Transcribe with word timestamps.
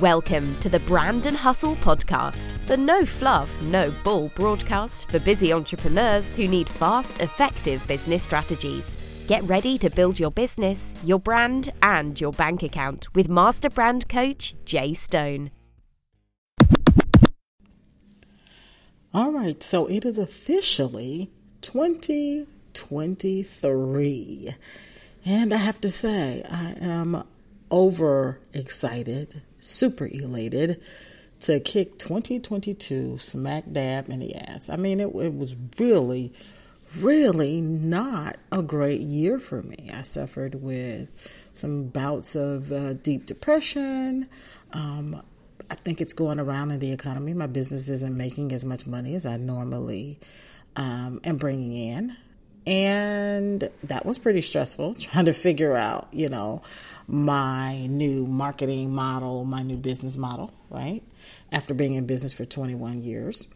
Welcome 0.00 0.58
to 0.60 0.68
the 0.68 0.80
Brand 0.80 1.26
and 1.26 1.36
Hustle 1.36 1.76
podcast, 1.76 2.54
the 2.66 2.76
no 2.76 3.04
fluff, 3.04 3.62
no 3.62 3.92
bull 4.02 4.30
broadcast 4.34 5.10
for 5.10 5.18
busy 5.18 5.52
entrepreneurs 5.52 6.34
who 6.34 6.48
need 6.48 6.68
fast, 6.68 7.20
effective 7.20 7.86
business 7.86 8.22
strategies. 8.22 8.96
Get 9.28 9.42
ready 9.44 9.76
to 9.78 9.90
build 9.90 10.18
your 10.18 10.30
business, 10.30 10.94
your 11.04 11.18
brand, 11.18 11.72
and 11.82 12.18
your 12.20 12.32
bank 12.32 12.62
account 12.62 13.14
with 13.14 13.28
Master 13.28 13.68
Brand 13.68 14.08
Coach 14.08 14.54
Jai 14.64 14.94
Stone. 14.94 15.50
All 19.14 19.30
right, 19.30 19.62
so 19.62 19.86
it 19.86 20.04
is 20.04 20.18
officially 20.18 21.30
2023. 21.60 24.48
And 25.24 25.54
I 25.54 25.58
have 25.58 25.80
to 25.82 25.90
say, 25.90 26.42
I 26.50 26.74
am 26.80 27.22
over 27.72 28.38
excited, 28.52 29.42
super 29.58 30.06
elated 30.06 30.80
to 31.40 31.58
kick 31.58 31.98
2022 31.98 33.18
smack 33.18 33.64
dab 33.72 34.08
in 34.08 34.20
the 34.20 34.34
ass. 34.36 34.68
I 34.68 34.76
mean, 34.76 35.00
it, 35.00 35.08
it 35.16 35.34
was 35.34 35.56
really, 35.78 36.32
really 37.00 37.60
not 37.62 38.36
a 38.52 38.62
great 38.62 39.00
year 39.00 39.40
for 39.40 39.62
me. 39.62 39.90
I 39.92 40.02
suffered 40.02 40.54
with 40.54 41.08
some 41.54 41.84
bouts 41.84 42.36
of 42.36 42.70
uh, 42.70 42.92
deep 42.92 43.26
depression. 43.26 44.28
Um, 44.72 45.20
I 45.68 45.74
think 45.74 46.00
it's 46.00 46.12
going 46.12 46.38
around 46.38 46.70
in 46.70 46.78
the 46.78 46.92
economy. 46.92 47.32
My 47.32 47.46
business 47.46 47.88
isn't 47.88 48.16
making 48.16 48.52
as 48.52 48.64
much 48.64 48.86
money 48.86 49.14
as 49.14 49.24
I 49.24 49.38
normally 49.38 50.20
um, 50.76 51.20
am 51.24 51.38
bringing 51.38 51.72
in. 51.72 52.16
And 52.66 53.68
that 53.84 54.06
was 54.06 54.18
pretty 54.18 54.40
stressful 54.40 54.94
trying 54.98 55.24
to 55.26 55.32
figure 55.32 55.76
out, 55.76 56.08
you 56.12 56.28
know, 56.28 56.62
my 57.08 57.86
new 57.86 58.26
marketing 58.26 58.94
model, 58.94 59.44
my 59.44 59.62
new 59.62 59.76
business 59.76 60.16
model, 60.16 60.52
right? 60.70 61.02
After 61.50 61.74
being 61.74 61.94
in 61.94 62.06
business 62.06 62.32
for 62.32 62.44
21 62.44 63.02
years. 63.02 63.46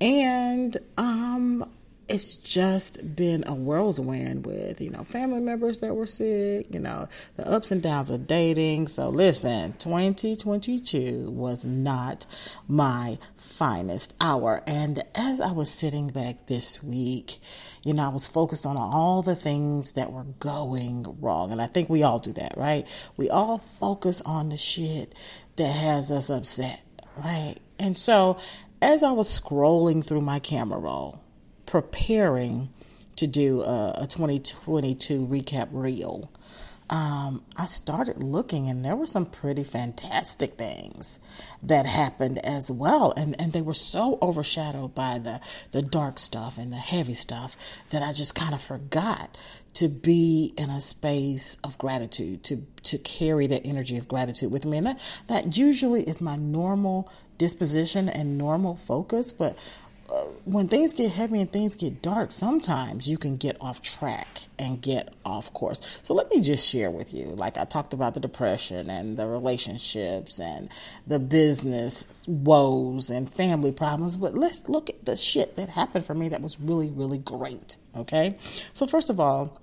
And 0.00 0.76
um, 0.98 1.70
it's 2.08 2.36
just 2.36 3.16
been 3.16 3.42
a 3.48 3.54
whirlwind 3.54 4.46
with, 4.46 4.80
you 4.80 4.90
know, 4.90 5.02
family 5.02 5.40
members 5.40 5.78
that 5.78 5.94
were 5.94 6.06
sick, 6.06 6.72
you 6.72 6.78
know, 6.78 7.08
the 7.36 7.48
ups 7.48 7.72
and 7.72 7.82
downs 7.82 8.10
of 8.10 8.28
dating. 8.28 8.86
So 8.86 9.08
listen, 9.08 9.72
2022 9.78 11.30
was 11.30 11.64
not 11.64 12.24
my 12.68 13.18
finest 13.36 14.14
hour. 14.20 14.62
And 14.68 15.02
as 15.16 15.40
I 15.40 15.50
was 15.50 15.68
sitting 15.70 16.08
back 16.08 16.46
this 16.46 16.80
week, 16.80 17.38
you 17.82 17.92
know, 17.92 18.04
I 18.04 18.08
was 18.08 18.28
focused 18.28 18.66
on 18.66 18.76
all 18.76 19.22
the 19.22 19.34
things 19.34 19.92
that 19.92 20.12
were 20.12 20.26
going 20.38 21.16
wrong. 21.20 21.50
And 21.50 21.60
I 21.60 21.66
think 21.66 21.88
we 21.88 22.04
all 22.04 22.20
do 22.20 22.32
that, 22.34 22.56
right? 22.56 22.86
We 23.16 23.30
all 23.30 23.58
focus 23.58 24.22
on 24.24 24.50
the 24.50 24.56
shit 24.56 25.12
that 25.56 25.72
has 25.72 26.12
us 26.12 26.30
upset, 26.30 26.80
right? 27.16 27.56
And 27.80 27.96
so 27.96 28.38
as 28.80 29.02
I 29.02 29.10
was 29.10 29.40
scrolling 29.40 30.04
through 30.04 30.20
my 30.20 30.38
camera 30.38 30.78
roll, 30.78 31.20
preparing 31.66 32.70
to 33.16 33.26
do 33.26 33.62
a, 33.62 34.02
a 34.02 34.06
2022 34.06 35.26
recap 35.26 35.68
reel, 35.72 36.30
um, 36.88 37.42
I 37.56 37.64
started 37.64 38.22
looking, 38.22 38.68
and 38.68 38.84
there 38.84 38.94
were 38.94 39.06
some 39.06 39.26
pretty 39.26 39.64
fantastic 39.64 40.54
things 40.54 41.18
that 41.62 41.84
happened 41.84 42.38
as 42.46 42.70
well, 42.70 43.12
and 43.16 43.38
and 43.40 43.52
they 43.52 43.62
were 43.62 43.74
so 43.74 44.18
overshadowed 44.22 44.94
by 44.94 45.18
the 45.18 45.40
the 45.72 45.82
dark 45.82 46.20
stuff 46.20 46.58
and 46.58 46.72
the 46.72 46.76
heavy 46.76 47.14
stuff 47.14 47.56
that 47.90 48.02
I 48.02 48.12
just 48.12 48.36
kind 48.36 48.54
of 48.54 48.62
forgot 48.62 49.36
to 49.74 49.88
be 49.88 50.54
in 50.56 50.70
a 50.70 50.80
space 50.80 51.56
of 51.64 51.76
gratitude, 51.76 52.44
to 52.44 52.64
to 52.84 52.98
carry 52.98 53.48
that 53.48 53.66
energy 53.66 53.96
of 53.96 54.06
gratitude 54.06 54.52
with 54.52 54.64
me, 54.64 54.78
and 54.78 54.86
that 54.86 55.00
that 55.26 55.56
usually 55.56 56.04
is 56.04 56.20
my 56.20 56.36
normal 56.36 57.10
disposition 57.36 58.08
and 58.08 58.38
normal 58.38 58.76
focus, 58.76 59.32
but 59.32 59.58
when 60.44 60.68
things 60.68 60.94
get 60.94 61.10
heavy 61.12 61.40
and 61.40 61.52
things 61.52 61.76
get 61.76 62.02
dark, 62.02 62.32
sometimes 62.32 63.08
you 63.08 63.18
can 63.18 63.36
get 63.36 63.56
off 63.60 63.82
track 63.82 64.42
and 64.58 64.80
get 64.80 65.12
off 65.24 65.52
course. 65.52 66.00
So 66.02 66.14
let 66.14 66.30
me 66.30 66.40
just 66.40 66.66
share 66.66 66.90
with 66.90 67.12
you. 67.12 67.26
Like 67.26 67.58
I 67.58 67.64
talked 67.64 67.94
about 67.94 68.14
the 68.14 68.20
depression 68.20 68.88
and 68.90 69.16
the 69.16 69.26
relationships 69.26 70.38
and 70.38 70.68
the 71.06 71.18
business 71.18 72.26
woes 72.28 73.10
and 73.10 73.32
family 73.32 73.72
problems, 73.72 74.16
but 74.16 74.34
let's 74.34 74.68
look 74.68 74.88
at 74.88 75.04
the 75.04 75.16
shit 75.16 75.56
that 75.56 75.68
happened 75.68 76.04
for 76.04 76.14
me 76.14 76.28
that 76.28 76.42
was 76.42 76.60
really, 76.60 76.90
really 76.90 77.18
great. 77.18 77.76
Okay. 77.96 78.36
So, 78.72 78.86
first 78.86 79.10
of 79.10 79.18
all, 79.18 79.60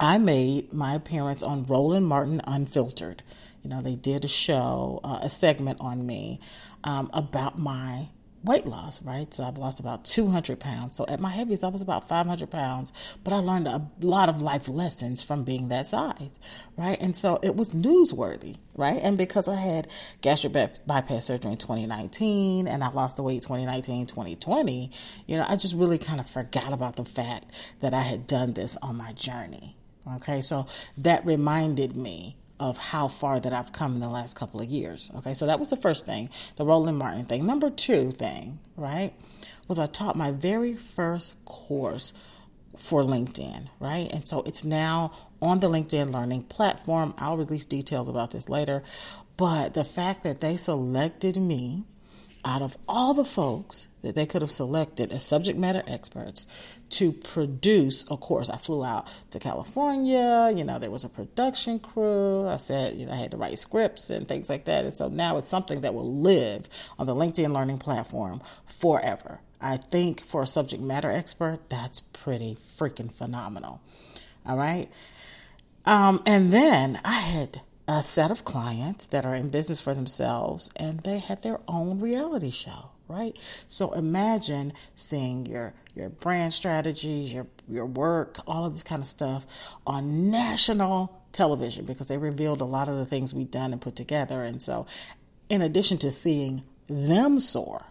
I 0.00 0.18
made 0.18 0.72
my 0.72 0.94
appearance 0.94 1.42
on 1.42 1.64
Roland 1.66 2.06
Martin 2.06 2.40
Unfiltered. 2.44 3.22
You 3.62 3.70
know, 3.70 3.82
they 3.82 3.94
did 3.94 4.24
a 4.24 4.28
show, 4.28 5.00
uh, 5.04 5.20
a 5.22 5.28
segment 5.28 5.78
on 5.80 6.04
me 6.04 6.40
um, 6.82 7.10
about 7.12 7.58
my 7.58 8.08
weight 8.44 8.66
loss, 8.66 9.02
right? 9.02 9.32
So 9.32 9.44
I've 9.44 9.58
lost 9.58 9.80
about 9.80 10.04
200 10.04 10.58
pounds. 10.58 10.96
So 10.96 11.04
at 11.08 11.20
my 11.20 11.30
heaviest, 11.30 11.64
I 11.64 11.68
was 11.68 11.82
about 11.82 12.08
500 12.08 12.50
pounds, 12.50 12.92
but 13.22 13.32
I 13.32 13.38
learned 13.38 13.68
a 13.68 13.88
lot 14.00 14.28
of 14.28 14.42
life 14.42 14.68
lessons 14.68 15.22
from 15.22 15.44
being 15.44 15.68
that 15.68 15.86
size, 15.86 16.38
right? 16.76 16.98
And 17.00 17.16
so 17.16 17.38
it 17.42 17.56
was 17.56 17.70
newsworthy, 17.70 18.56
right? 18.76 19.00
And 19.02 19.16
because 19.16 19.48
I 19.48 19.56
had 19.56 19.88
gastric 20.20 20.52
bypass 20.86 21.26
surgery 21.26 21.52
in 21.52 21.58
2019 21.58 22.66
and 22.66 22.82
I 22.82 22.90
lost 22.90 23.16
the 23.16 23.22
weight 23.22 23.42
2019, 23.42 24.06
2020, 24.06 24.90
you 25.26 25.36
know, 25.36 25.44
I 25.48 25.56
just 25.56 25.74
really 25.74 25.98
kind 25.98 26.20
of 26.20 26.28
forgot 26.28 26.72
about 26.72 26.96
the 26.96 27.04
fact 27.04 27.46
that 27.80 27.94
I 27.94 28.00
had 28.02 28.26
done 28.26 28.54
this 28.54 28.76
on 28.78 28.96
my 28.96 29.12
journey. 29.12 29.76
Okay, 30.16 30.42
so 30.42 30.66
that 30.98 31.24
reminded 31.24 31.96
me 31.96 32.36
of 32.62 32.78
how 32.78 33.08
far 33.08 33.40
that 33.40 33.52
I've 33.52 33.72
come 33.72 33.96
in 33.96 34.00
the 34.00 34.08
last 34.08 34.36
couple 34.36 34.60
of 34.60 34.68
years. 34.68 35.10
Okay, 35.16 35.34
so 35.34 35.46
that 35.46 35.58
was 35.58 35.68
the 35.68 35.76
first 35.76 36.06
thing, 36.06 36.30
the 36.54 36.64
Roland 36.64 36.96
Martin 36.96 37.24
thing. 37.24 37.44
Number 37.44 37.70
two 37.70 38.12
thing, 38.12 38.60
right, 38.76 39.12
was 39.66 39.80
I 39.80 39.86
taught 39.86 40.14
my 40.14 40.30
very 40.30 40.74
first 40.74 41.44
course 41.44 42.12
for 42.76 43.02
LinkedIn, 43.02 43.66
right? 43.80 44.08
And 44.12 44.28
so 44.28 44.42
it's 44.42 44.64
now 44.64 45.12
on 45.42 45.58
the 45.58 45.68
LinkedIn 45.68 46.12
Learning 46.12 46.44
platform. 46.44 47.14
I'll 47.18 47.36
release 47.36 47.64
details 47.64 48.08
about 48.08 48.30
this 48.30 48.48
later. 48.48 48.84
But 49.36 49.74
the 49.74 49.84
fact 49.84 50.22
that 50.22 50.38
they 50.38 50.56
selected 50.56 51.36
me 51.36 51.82
out 52.44 52.62
of 52.62 52.76
all 52.88 53.14
the 53.14 53.24
folks 53.24 53.86
that 54.02 54.14
they 54.14 54.26
could 54.26 54.42
have 54.42 54.50
selected 54.50 55.12
as 55.12 55.24
subject 55.24 55.58
matter 55.58 55.82
experts 55.86 56.44
to 56.90 57.12
produce 57.12 58.04
a 58.10 58.16
course. 58.16 58.50
I 58.50 58.56
flew 58.56 58.84
out 58.84 59.06
to 59.30 59.38
California, 59.38 60.52
you 60.54 60.64
know, 60.64 60.78
there 60.78 60.90
was 60.90 61.04
a 61.04 61.08
production 61.08 61.78
crew. 61.78 62.46
I 62.48 62.56
said, 62.56 62.96
you 62.96 63.06
know, 63.06 63.12
I 63.12 63.16
had 63.16 63.30
to 63.30 63.36
write 63.36 63.58
scripts 63.58 64.10
and 64.10 64.26
things 64.26 64.50
like 64.50 64.64
that. 64.64 64.84
And 64.84 64.96
so 64.96 65.08
now 65.08 65.36
it's 65.36 65.48
something 65.48 65.82
that 65.82 65.94
will 65.94 66.12
live 66.12 66.68
on 66.98 67.06
the 67.06 67.14
LinkedIn 67.14 67.52
learning 67.52 67.78
platform 67.78 68.42
forever. 68.66 69.40
I 69.60 69.76
think 69.76 70.24
for 70.24 70.42
a 70.42 70.46
subject 70.46 70.82
matter 70.82 71.10
expert, 71.10 71.60
that's 71.68 72.00
pretty 72.00 72.58
freaking 72.78 73.12
phenomenal. 73.12 73.80
All 74.44 74.56
right. 74.56 74.88
Um, 75.84 76.22
and 76.26 76.52
then 76.52 77.00
I 77.04 77.20
had 77.20 77.62
a 77.88 78.02
set 78.02 78.30
of 78.30 78.44
clients 78.44 79.06
that 79.08 79.26
are 79.26 79.34
in 79.34 79.48
business 79.48 79.80
for 79.80 79.94
themselves 79.94 80.70
and 80.76 81.00
they 81.00 81.18
had 81.18 81.42
their 81.42 81.60
own 81.68 82.00
reality 82.00 82.50
show 82.50 82.90
right? 83.12 83.36
So 83.68 83.92
imagine 83.92 84.72
seeing 84.94 85.46
your 85.46 85.74
your 85.94 86.08
brand 86.08 86.54
strategies 86.54 87.32
your 87.32 87.46
your 87.68 87.86
work 87.86 88.38
all 88.46 88.64
of 88.64 88.72
this 88.72 88.82
kind 88.82 89.00
of 89.02 89.06
stuff 89.06 89.44
on 89.86 90.30
national 90.30 91.22
television 91.32 91.84
because 91.84 92.08
they 92.08 92.18
revealed 92.18 92.60
a 92.60 92.66
lot 92.66 92.88
of 92.88 92.96
the 92.96 93.06
things 93.06 93.34
we've 93.34 93.50
done 93.50 93.72
and 93.72 93.80
put 93.80 93.96
together. 93.96 94.42
And 94.42 94.62
so 94.62 94.86
in 95.48 95.62
addition 95.62 95.98
to 95.98 96.10
seeing 96.10 96.62
them 96.88 97.38
soar 97.38 97.84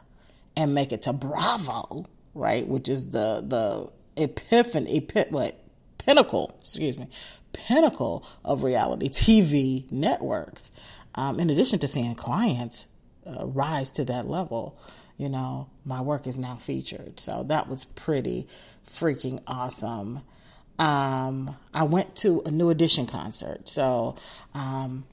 and 0.56 0.74
make 0.74 0.92
it 0.92 1.02
to 1.04 1.14
bravo 1.14 2.06
right 2.34 2.68
which 2.68 2.90
is 2.90 3.12
the 3.12 3.44
the 3.46 3.90
epiphany 4.22 5.00
epip, 5.00 5.32
what? 5.32 5.58
Pinnacle 5.98 6.58
excuse 6.62 6.98
me 6.98 7.08
pinnacle 7.54 8.26
of 8.44 8.64
reality 8.64 9.10
TV 9.10 9.92
networks. 9.92 10.72
Um, 11.16 11.40
in 11.40 11.50
addition 11.50 11.80
to 11.80 11.88
seeing 11.88 12.16
clients 12.16 12.86
uh, 13.26 13.46
rise 13.46 13.92
to 13.92 14.06
that 14.06 14.28
level, 14.28 14.80
you 15.18 15.30
know, 15.30 15.70
my 15.86 16.02
work 16.02 16.26
is 16.26 16.40
now 16.40 16.56
featured. 16.56 17.20
So 17.20 17.44
that 17.44 17.70
was 17.70 17.86
pretty 17.86 18.48
freaking 18.88 19.40
awesome. 19.46 20.22
Um, 20.80 21.56
I 21.74 21.84
went 21.84 22.16
to 22.18 22.42
a 22.46 22.52
New 22.52 22.70
Edition 22.70 23.06
concert. 23.06 23.70
So 23.70 24.16
um, 24.54 25.06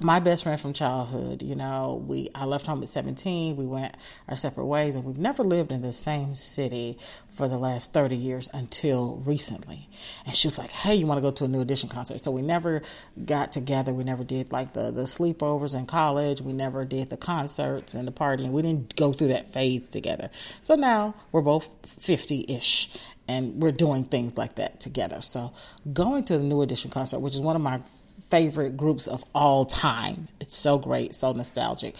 my 0.00 0.18
best 0.20 0.42
friend 0.42 0.60
from 0.60 0.72
childhood, 0.72 1.42
you 1.42 1.54
know, 1.54 2.02
we 2.06 2.28
I 2.34 2.44
left 2.44 2.66
home 2.66 2.82
at 2.82 2.88
17, 2.88 3.56
we 3.56 3.66
went 3.66 3.96
our 4.28 4.36
separate 4.36 4.66
ways 4.66 4.94
and 4.94 5.04
we've 5.04 5.18
never 5.18 5.44
lived 5.44 5.70
in 5.70 5.82
the 5.82 5.92
same 5.92 6.34
city 6.34 6.98
for 7.30 7.48
the 7.48 7.58
last 7.58 7.92
30 7.92 8.16
years 8.16 8.50
until 8.52 9.22
recently. 9.24 9.88
And 10.26 10.34
she 10.34 10.48
was 10.48 10.58
like, 10.58 10.70
"Hey, 10.70 10.96
you 10.96 11.06
want 11.06 11.18
to 11.18 11.22
go 11.22 11.30
to 11.30 11.44
a 11.44 11.48
new 11.48 11.60
edition 11.60 11.88
concert?" 11.88 12.24
So 12.24 12.30
we 12.30 12.42
never 12.42 12.82
got 13.24 13.52
together, 13.52 13.94
we 13.94 14.04
never 14.04 14.24
did 14.24 14.52
like 14.52 14.72
the 14.72 14.90
the 14.90 15.04
sleepovers 15.04 15.74
in 15.74 15.86
college, 15.86 16.40
we 16.40 16.52
never 16.52 16.84
did 16.84 17.08
the 17.08 17.16
concerts 17.16 17.94
and 17.94 18.06
the 18.06 18.12
partying. 18.12 18.50
We 18.50 18.62
didn't 18.62 18.96
go 18.96 19.12
through 19.12 19.28
that 19.28 19.52
phase 19.52 19.88
together. 19.88 20.30
So 20.62 20.74
now 20.74 21.14
we're 21.32 21.42
both 21.42 21.70
50-ish 22.00 22.96
and 23.28 23.62
we're 23.62 23.72
doing 23.72 24.04
things 24.04 24.36
like 24.36 24.56
that 24.56 24.80
together. 24.80 25.22
So 25.22 25.52
going 25.92 26.24
to 26.24 26.38
the 26.38 26.44
new 26.44 26.62
edition 26.62 26.90
concert, 26.90 27.20
which 27.20 27.34
is 27.34 27.40
one 27.40 27.56
of 27.56 27.62
my 27.62 27.80
favorite 28.30 28.76
groups 28.76 29.06
of 29.06 29.24
all 29.34 29.64
time. 29.64 30.28
It's 30.40 30.54
so 30.54 30.78
great, 30.78 31.14
so 31.14 31.32
nostalgic. 31.32 31.94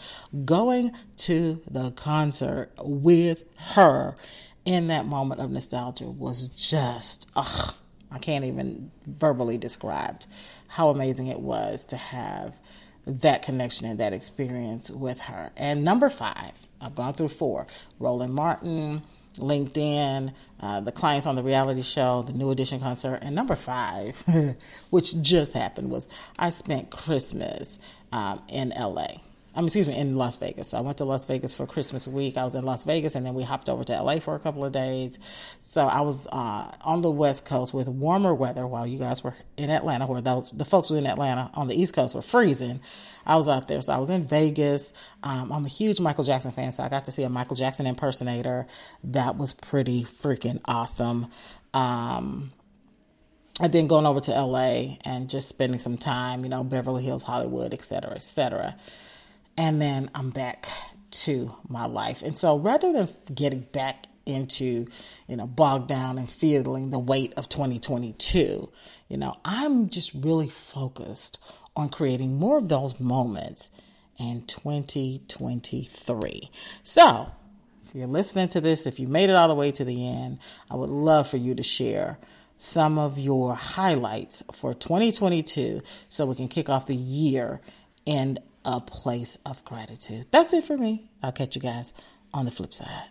Going 0.45 0.93
to 1.19 1.61
the 1.71 1.91
concert 1.93 2.71
with 2.79 3.45
her 3.57 4.15
in 4.65 4.89
that 4.89 5.07
moment 5.07 5.41
of 5.41 5.51
nostalgia 5.51 6.11
was 6.11 6.49
just, 6.49 7.27
ugh, 7.35 7.75
I 8.11 8.19
can't 8.19 8.45
even 8.45 8.91
verbally 9.07 9.59
describe 9.59 10.23
how 10.67 10.91
amazing 10.91 11.29
it 11.29 11.41
was 11.41 11.85
to 11.87 11.97
have 11.97 12.59
that 13.07 13.43
connection 13.43 13.87
and 13.87 13.99
that 14.01 14.13
experience 14.13 14.91
with 14.91 15.19
her. 15.21 15.51
And 15.57 15.83
number 15.83 16.11
five, 16.11 16.67
I've 16.81 16.95
gone 16.95 17.15
through 17.15 17.29
four 17.29 17.67
Roland 17.99 18.35
Martin, 18.35 19.03
LinkedIn, 19.39 20.33
uh, 20.61 20.81
the 20.81 20.93
clients 20.93 21.27
on 21.27 21.37
the 21.37 21.43
reality 21.43 21.83
show, 21.83 22.23
the 22.23 22.33
New 22.33 22.51
Edition 22.51 22.81
concert, 22.81 23.21
and 23.23 23.35
number 23.35 23.55
five, 23.57 24.23
which 24.91 25.21
just 25.23 25.53
happened, 25.53 25.91
was 25.91 26.09
I 26.39 26.51
spent 26.51 26.91
Christmas 26.91 27.79
um, 28.13 28.43
in 28.49 28.71
LA. 28.71 29.07
I 29.59 29.61
mean, 29.61 29.67
excuse 29.67 29.89
me, 29.89 29.97
in 29.97 30.15
Las 30.15 30.37
Vegas. 30.37 30.69
So 30.69 30.79
I 30.79 30.83
went 30.83 30.99
to 30.99 31.05
Las 31.05 31.25
Vegas 31.25 31.53
for 31.53 31.67
Christmas 31.67 32.07
week. 32.07 32.37
I 32.37 32.45
was 32.45 32.55
in 32.55 32.65
Las 32.65 32.85
Vegas, 32.85 33.17
and 33.17 33.27
then 33.27 33.35
we 33.35 33.43
hopped 33.43 33.69
over 33.69 33.83
to 33.83 34.01
LA 34.01 34.21
for 34.21 34.37
a 34.37 34.39
couple 34.39 34.65
of 34.65 34.71
days. 34.71 35.19
So 35.59 35.85
I 35.85 36.03
was 36.03 36.29
uh, 36.29 36.71
on 36.83 37.03
the 37.03 37.11
West 37.11 37.45
Coast 37.45 37.75
with 37.75 37.89
warmer 37.89 38.33
weather 38.33 38.69
while 38.69 38.87
you 38.87 39.01
guys 39.01 39.25
were 39.25 39.35
in 39.57 39.69
Atlanta, 39.69 40.07
where 40.07 40.21
those 40.21 40.53
the 40.53 40.65
folks 40.65 40.91
were 40.91 40.97
in 40.99 41.09
Atlanta 41.09 41.51
on 41.55 41.67
the 41.67 41.75
East 41.75 41.93
Coast 41.93 42.15
were 42.15 42.23
freezing. 42.23 42.79
I 43.27 43.35
was 43.35 43.49
out 43.49 43.67
there, 43.67 43.83
so 43.83 43.93
I 43.93 43.99
was 43.99 44.11
in 44.11 44.29
Vegas. 44.29 44.93
Um, 45.25 45.51
I'm 45.51 45.65
a 45.65 45.69
huge 45.69 45.99
Michael 45.99 46.23
Jackson 46.23 46.53
fan, 46.53 46.71
so 46.71 46.85
I 46.85 46.89
got 46.89 47.07
to 47.07 47.11
see 47.11 47.25
a 47.25 47.29
Michael 47.29 47.57
Jackson 47.57 47.85
impersonator. 47.85 48.69
That 49.03 49.37
was 49.37 49.55
pretty 49.55 50.05
freaking 50.05 50.61
awesome. 50.67 51.33
Um, 51.75 52.53
and 53.61 53.73
then 53.73 53.89
going 53.89 54.07
over 54.07 54.21
to 54.21 54.41
LA 54.41 54.99
and 55.05 55.29
just 55.29 55.49
spending 55.49 55.81
some 55.81 55.99
time, 55.99 56.45
you 56.45 56.49
know, 56.49 56.63
Beverly 56.63 57.03
Hills, 57.03 57.25
Hollywood, 57.25 57.75
et 57.75 57.83
cetera, 57.83 58.15
et 58.15 58.23
cetera 58.23 58.77
and 59.59 59.83
then 59.83 60.09
I'm 60.15 60.31
back 60.31 60.67
to 61.11 61.55
my 61.69 61.87
life. 61.87 62.23
And 62.23 62.39
so 62.39 62.59
rather 62.59 62.93
than 62.93 63.09
getting 63.35 63.61
back 63.61 64.07
into, 64.25 64.87
you 65.27 65.37
know, 65.37 65.47
bogged 65.47 65.89
down 65.89 66.17
and 66.17 66.31
feeling 66.31 66.91
the 66.91 66.99
weight 66.99 67.35
of 67.37 67.49
2022, 67.49 68.71
you 69.09 69.17
know, 69.17 69.37
I'm 69.45 69.89
just 69.89 70.15
really 70.15 70.49
focused 70.49 71.39
on 71.75 71.89
creating 71.89 72.39
more 72.39 72.57
of 72.57 72.69
those 72.69 73.01
moments 73.01 73.71
in 74.17 74.47
2023. 74.47 76.51
So, 76.83 77.33
if 77.87 77.95
you're 77.95 78.07
listening 78.07 78.49
to 78.49 78.61
this, 78.61 78.87
if 78.87 79.01
you 79.01 79.09
made 79.09 79.31
it 79.31 79.35
all 79.35 79.49
the 79.49 79.55
way 79.55 79.73
to 79.73 79.85
the 79.85 80.07
end, 80.07 80.41
I 80.71 80.77
would 80.77 80.91
love 80.91 81.29
for 81.29 81.39
you 81.39 81.55
to 81.55 81.63
share 81.63 82.19
some 82.59 82.99
of 82.99 83.19
your 83.19 83.55
highlights 83.55 84.43
for 84.53 84.75
2022 84.75 85.81
so 86.11 86.27
we 86.27 86.35
can 86.35 86.49
kick 86.49 86.69
off 86.69 86.87
the 86.87 86.95
year 86.95 87.63
in 88.05 88.39
a 88.69 88.81
place 88.81 89.39
of 89.47 89.65
gratitude. 89.65 90.27
That's 90.31 90.53
it 90.53 90.65
for 90.65 90.77
me. 90.77 91.11
I'll 91.23 91.33
catch 91.33 91.57
you 91.57 91.63
guys 91.63 91.95
on 92.35 92.45
the 92.45 92.51
flip 92.51 92.75
side. 92.75 93.09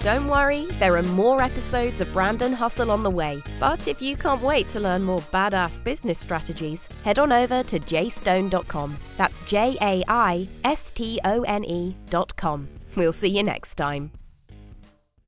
Don't 0.00 0.28
worry, 0.28 0.66
there 0.78 0.96
are 0.96 1.02
more 1.02 1.42
episodes 1.42 2.00
of 2.00 2.12
Brand 2.12 2.42
and 2.42 2.54
Hustle 2.54 2.92
on 2.92 3.02
the 3.02 3.10
way. 3.10 3.42
But 3.58 3.88
if 3.88 4.00
you 4.00 4.16
can't 4.16 4.42
wait 4.42 4.68
to 4.68 4.80
learn 4.80 5.02
more 5.02 5.20
badass 5.20 5.82
business 5.82 6.20
strategies, 6.20 6.88
head 7.02 7.18
on 7.18 7.32
over 7.32 7.64
to 7.64 7.80
jaistone.com. 7.80 8.96
That's 9.16 9.40
J 9.40 9.76
A 9.80 10.04
I 10.06 10.46
S 10.62 10.92
T 10.92 11.18
O 11.24 11.42
N 11.42 11.64
E.com. 11.64 12.68
We'll 12.94 13.12
see 13.12 13.30
you 13.36 13.42
next 13.42 13.74
time. 13.74 14.12